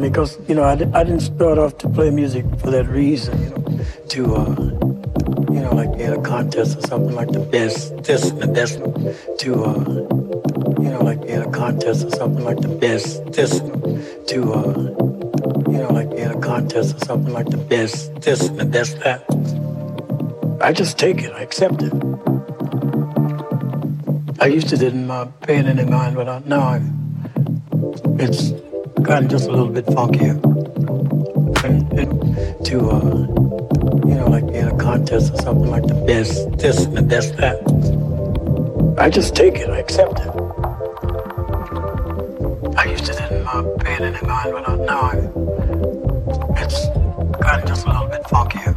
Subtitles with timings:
[0.00, 3.50] because you know I, I didn't start off to play music for that reason, you
[3.50, 4.54] know, to uh,
[5.52, 8.78] you know like in a contest or something like the best this and the best
[9.40, 9.84] to uh,
[10.82, 13.60] you know like in a contest or something like the best this
[14.30, 14.72] to uh,
[15.70, 18.98] you know like in a contest or something like the best this and the best
[19.00, 19.24] that.
[20.60, 21.92] I just take it, I accept it.
[24.40, 26.80] I used to didn't uh, pay it any mind, but now I,
[28.18, 28.52] it's
[29.06, 30.34] gotten just a little bit funkier.
[31.64, 33.16] And, to, uh,
[34.06, 37.02] you know, like be in a contest or something like the best this and the
[37.02, 37.56] best that.
[38.98, 40.28] I just take it, I accept it.
[42.76, 45.16] I used to didn't uh, it any mind, but now I,
[46.62, 46.88] it's
[47.38, 48.75] gotten just a little bit funkier.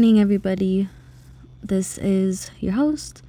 [0.00, 0.88] Morning, everybody.
[1.62, 3.22] This is your host,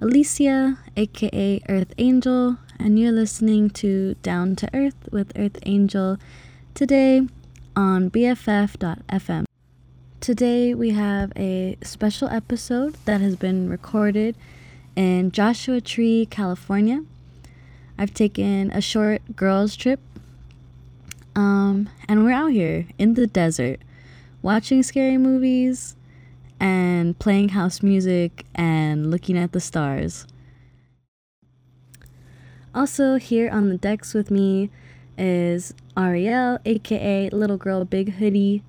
[0.00, 6.18] Alicia, aka Earth Angel, and you're listening to Down to Earth with Earth Angel
[6.74, 7.22] today
[7.74, 9.46] on BFF.fm.
[10.20, 14.36] Today we have a special episode that has been recorded
[14.94, 17.02] in Joshua Tree, California.
[17.98, 19.98] I've taken a short girls' trip,
[21.34, 23.80] um, and we're out here in the desert
[24.40, 25.96] watching scary movies
[26.62, 30.28] and playing house music and looking at the stars.
[32.72, 34.70] Also, here on the decks with me
[35.18, 38.62] is Ariel, aka Little Girl Big Hoodie,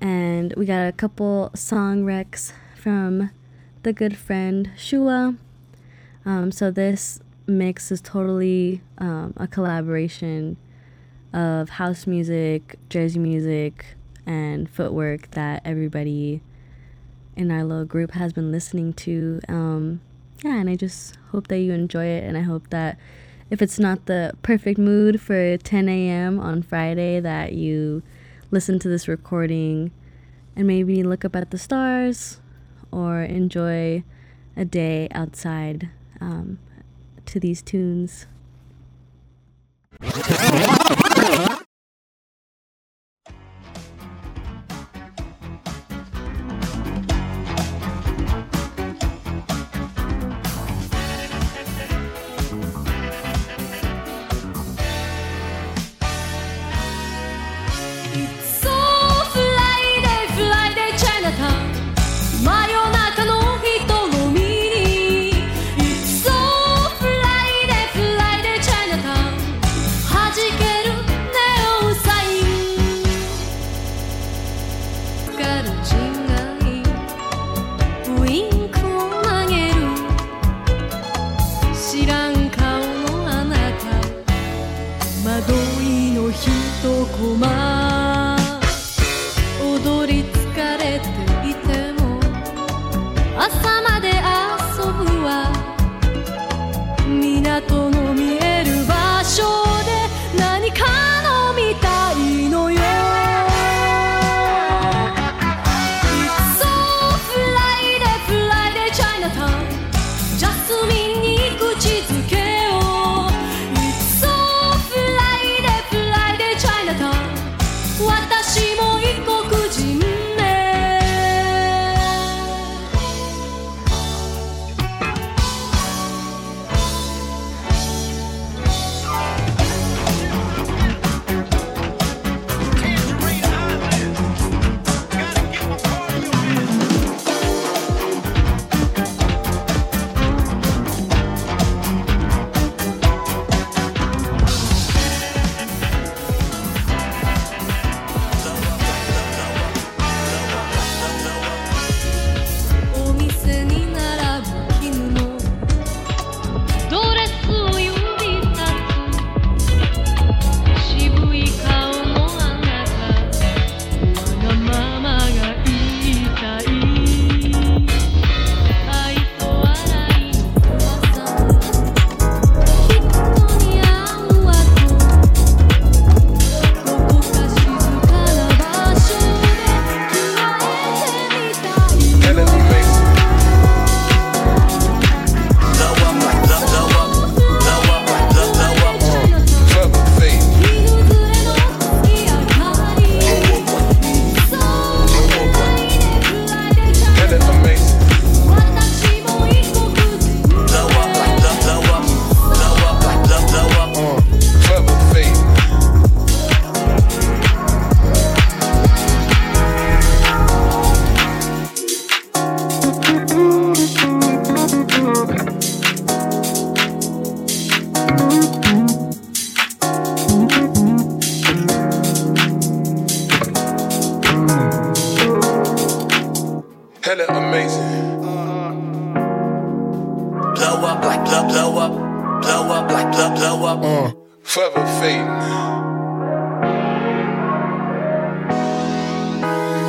[0.00, 3.30] and we got a couple song recs from
[3.82, 5.34] the good friend Shua.
[6.24, 10.56] Um, so, this mix is totally um, a collaboration
[11.32, 16.42] of house music, Jersey music, and footwork that everybody
[17.36, 19.40] in our little group has been listening to.
[19.48, 20.00] Um,
[20.42, 22.98] yeah, and I just hope that you enjoy it, and I hope that
[23.50, 26.40] if it's not the perfect mood for 10 a.m.
[26.40, 28.02] on Friday, that you
[28.50, 29.92] listen to this recording
[30.56, 32.40] and maybe look up at the stars
[32.90, 34.02] or enjoy
[34.56, 35.90] a day outside
[36.20, 36.58] um,
[37.26, 38.26] to these tunes.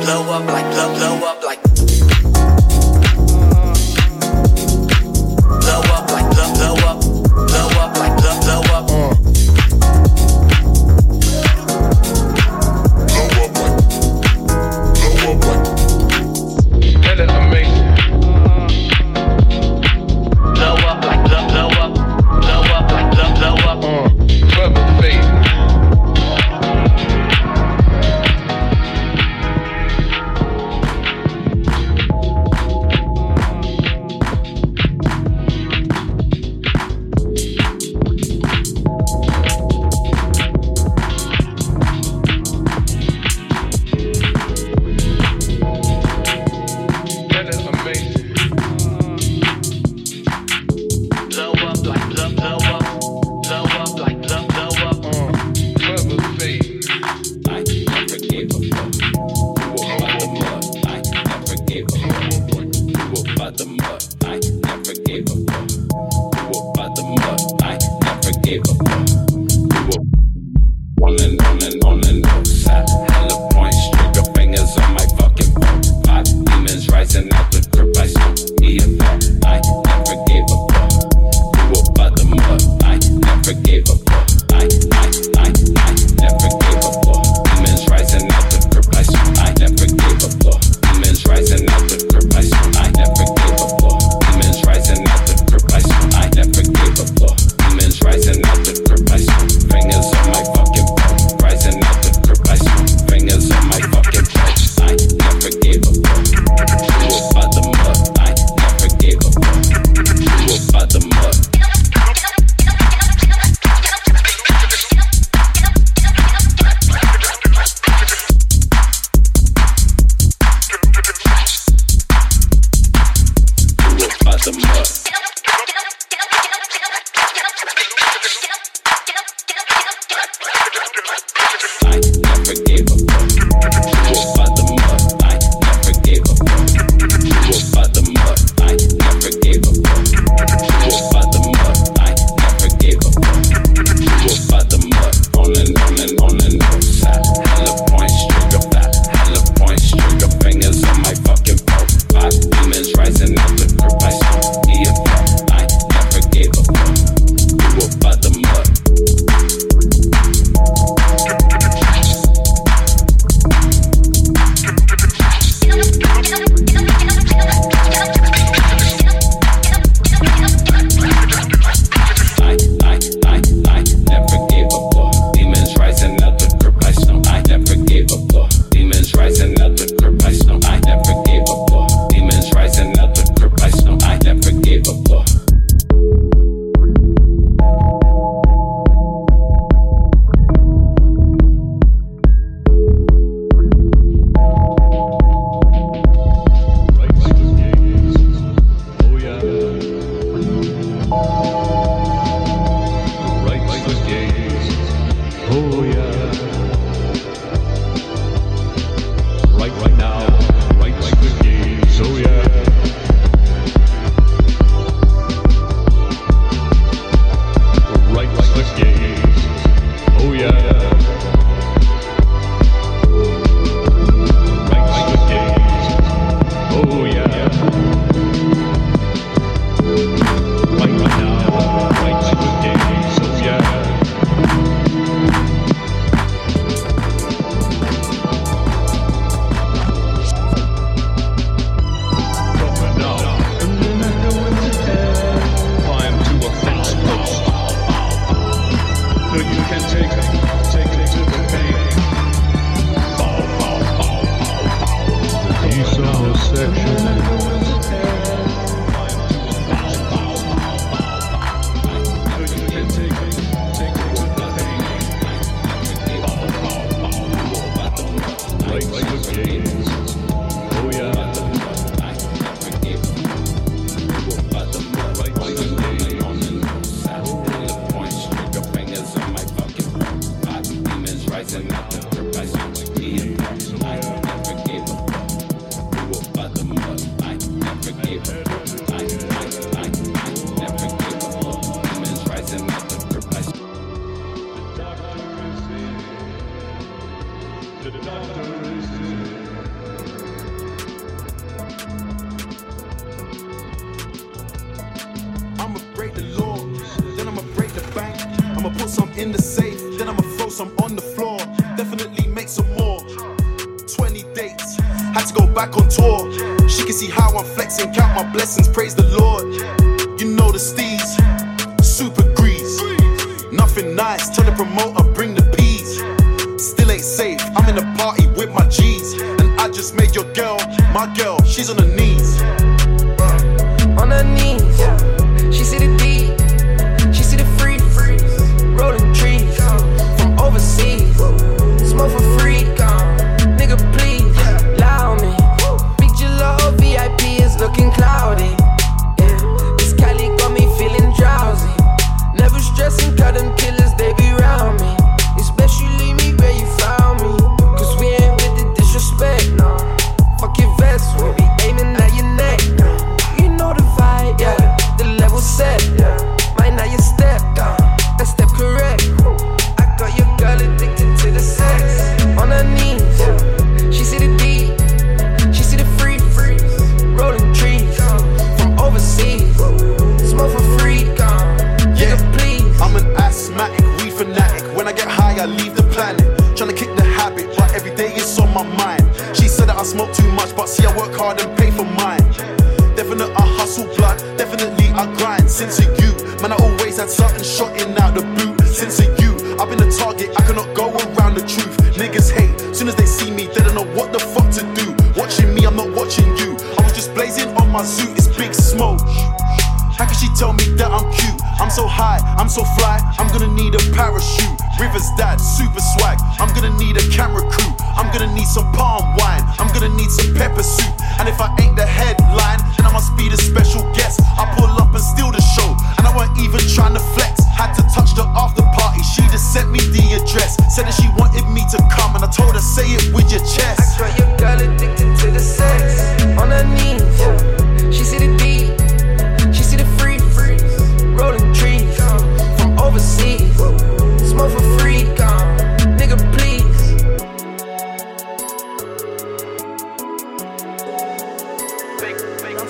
[0.08, 1.87] blow up like blow blow up like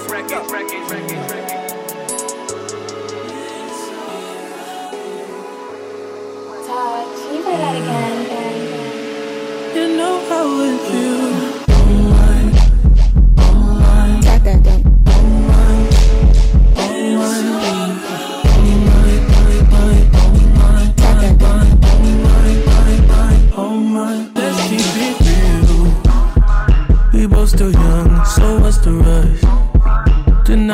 [0.07, 1.33] records, it, records, it, records.
[1.33, 1.79] it.
[6.69, 8.17] can you play that again?
[9.75, 10.98] You know I would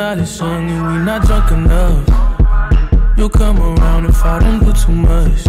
[0.05, 2.07] sung and we not drunk enough.
[3.17, 5.41] You come around if I don't do too much.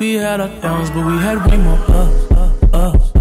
[0.00, 3.12] We had our downs, but we had way more ups.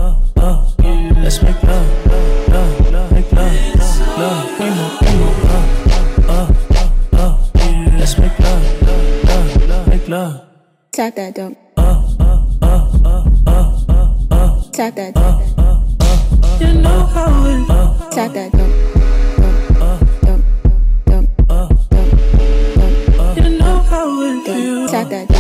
[1.22, 2.08] Let's make love,
[2.48, 3.80] love, love, make love,
[4.18, 4.60] love.
[4.60, 5.36] Way more, way more.
[8.00, 8.82] Let's make love,
[9.28, 10.46] love, love, make love.
[10.94, 11.58] Tap that dump.
[14.72, 15.12] Tap that.
[16.62, 18.12] You know how it.
[18.12, 18.91] Tap that dump.
[25.10, 25.31] that.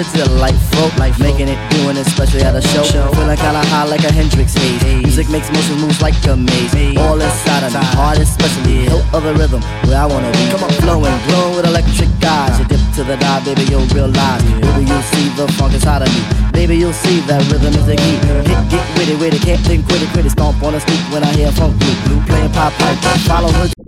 [0.00, 0.98] Delightful, truly delightful.
[0.98, 2.84] Life making it, doing it, especially at a show.
[2.84, 4.82] Feeling kinda high like a Hendrix haze.
[5.04, 6.96] Music makes motion moves like a maze.
[6.96, 8.88] All inside of me, heart especially.
[8.88, 10.48] Hilt of the rhythm, where I wanna be.
[10.48, 12.58] Come on, flowing, glowing with electric eyes.
[12.58, 14.42] You dip to the dive, baby, you'll realize.
[14.42, 16.22] Baby, you'll see the funk inside of me.
[16.52, 18.16] Baby, you'll see that rhythm is the key.
[18.48, 20.30] Get, get witty, witty, can't think, quit it, quit it.
[20.30, 22.20] Stomp on the street when I hear funk blue.
[22.24, 22.96] Playing pop pipe,
[23.28, 23.79] follow her.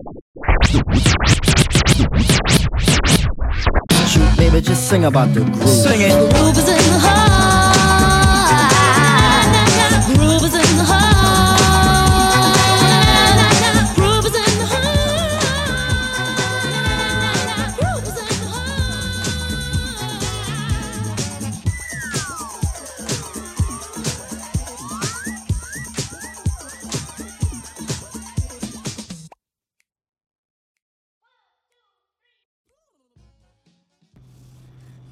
[4.92, 5.68] Sing about the groove.
[5.68, 6.12] Sing it.
[6.35, 7.32] Groove is in the heart.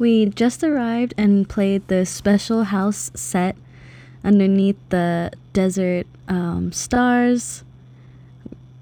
[0.01, 3.55] We just arrived and played the special house set
[4.25, 7.65] underneath the desert um, stars.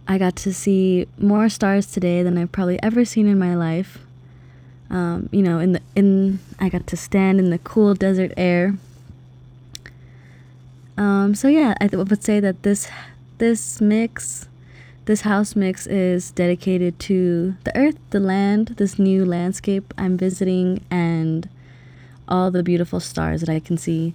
[0.06, 3.98] I got to see more stars today than I've probably ever seen in my life.
[4.90, 8.78] Um, you know, in the in I got to stand in the cool desert air.
[10.96, 12.88] Um, so yeah, I th- would say that this
[13.38, 14.46] this mix,
[15.08, 20.84] this house mix is dedicated to the earth, the land, this new landscape I'm visiting,
[20.90, 21.48] and
[22.28, 24.12] all the beautiful stars that I can see.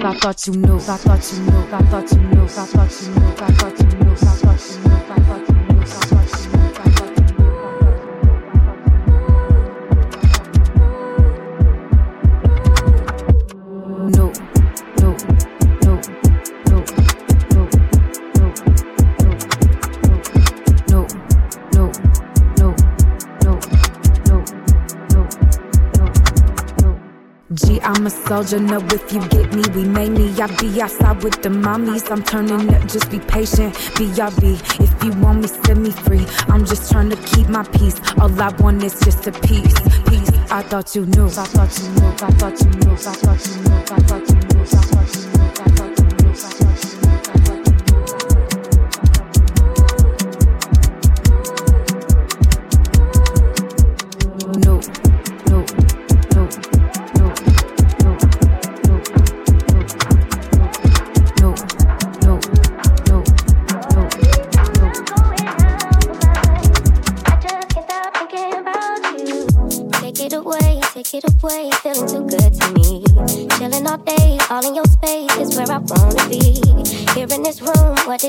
[0.00, 3.08] I thought you knew, I thought you knew, I thought you knew, I thought you
[3.08, 6.48] knew, I thought you knew, I thought you knew, I thought you knew.
[28.28, 29.62] soldier, no, if you get me.
[29.74, 32.10] We mainly, I be outside with the mommies.
[32.10, 33.74] I'm turning up, just be patient.
[33.96, 36.26] BRB, if you want me, set me free.
[36.48, 38.00] I'm just trying to keep my peace.
[38.20, 39.74] All I want is just a peace.
[40.08, 41.26] Peace, I thought you knew.
[41.26, 42.08] I thought you knew.
[42.08, 42.92] I thought you knew.
[42.92, 43.97] I thought you knew.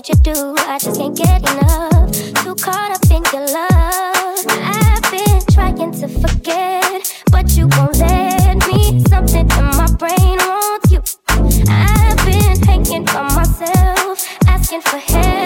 [0.02, 0.56] did you do?
[0.60, 2.12] I just can't get enough.
[2.44, 4.46] Too caught up in your love.
[4.48, 9.04] I've been trying to forget, but you won't let me.
[9.10, 11.02] Something in my brain wants you.
[11.28, 15.39] I've been hanging by myself, asking for help.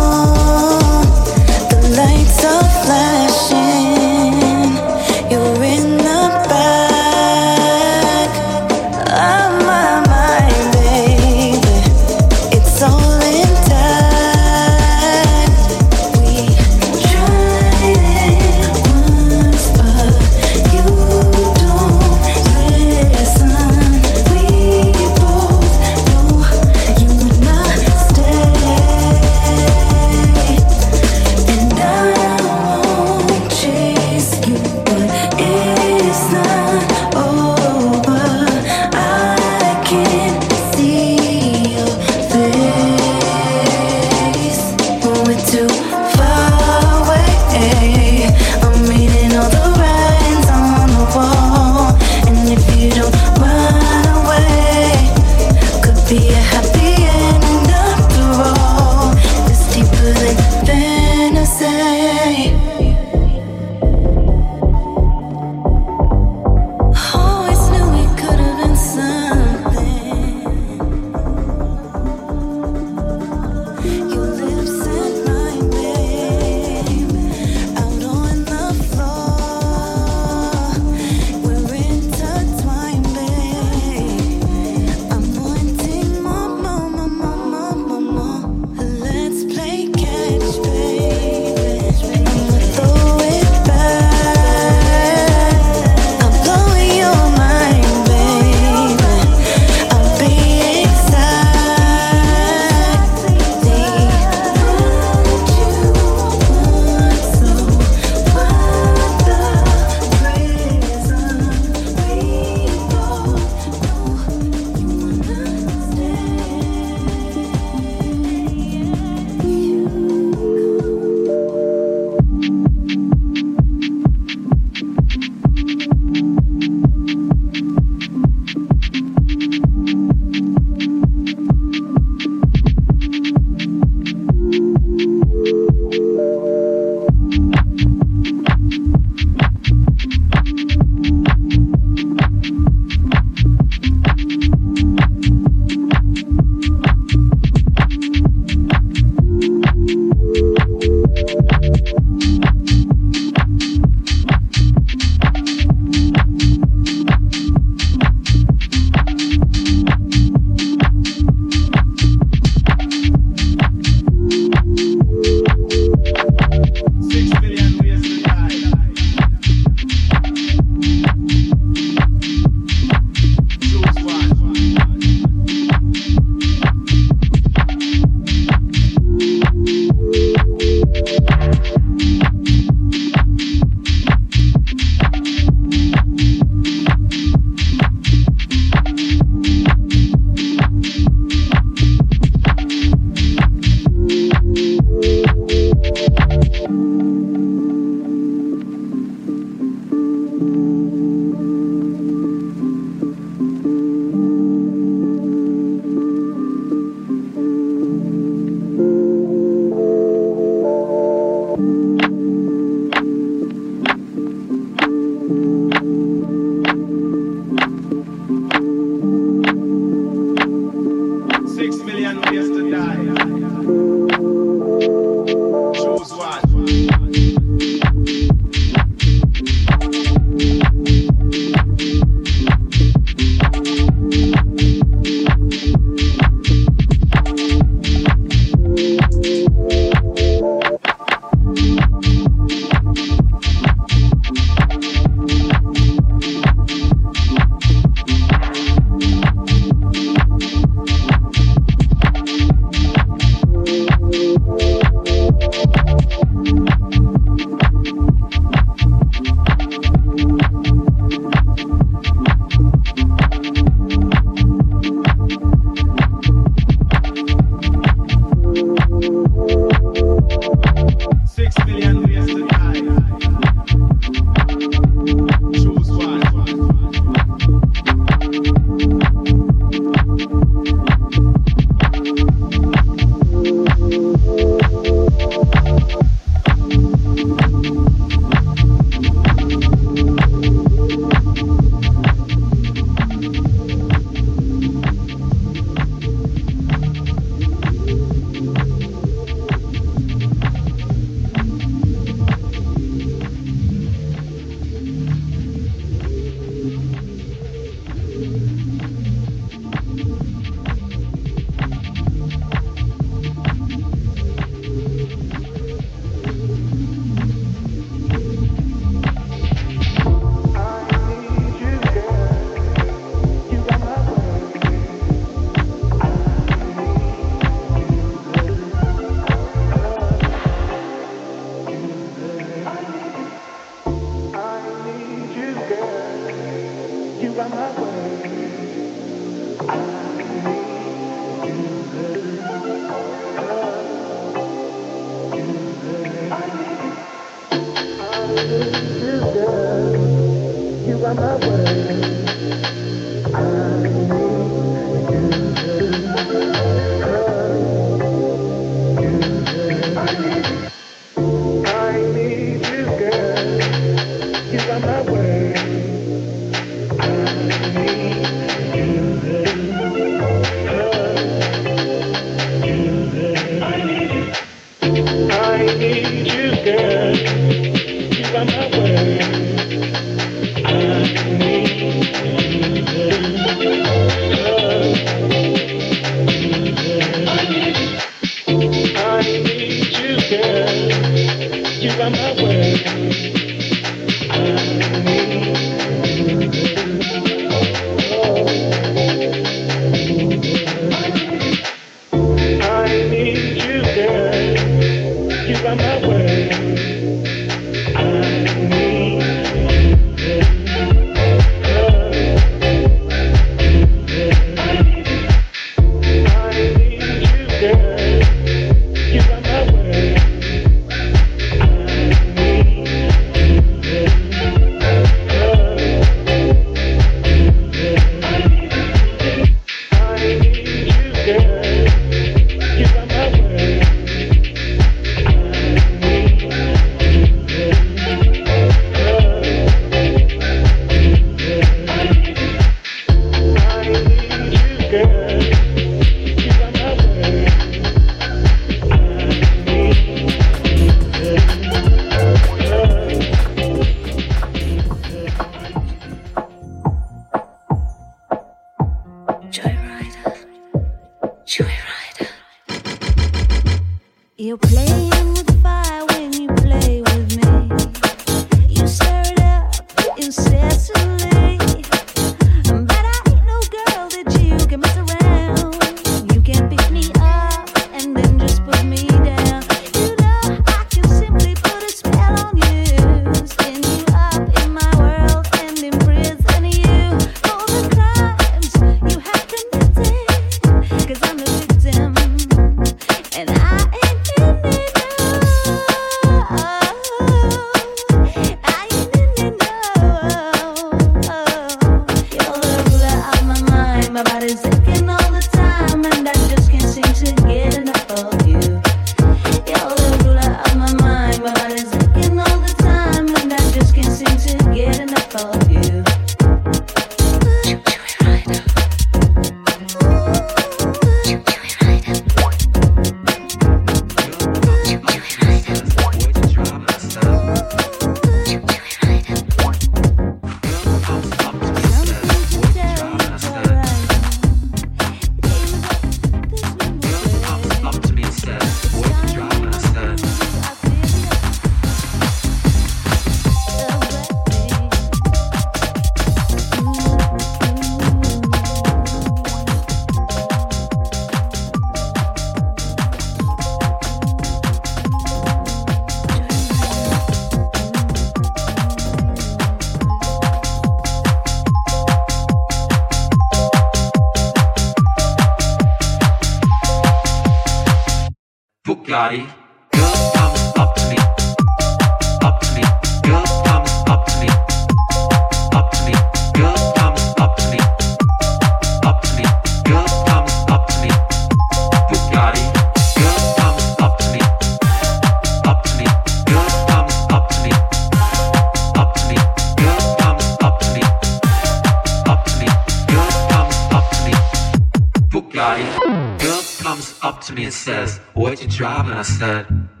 [599.21, 600.00] I said.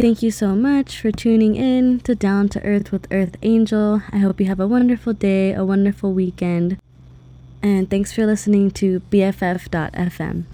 [0.00, 4.00] Thank you so much for tuning in to Down to Earth with Earth Angel.
[4.10, 6.78] I hope you have a wonderful day, a wonderful weekend.
[7.62, 10.44] And thanks for listening to BFF.fm.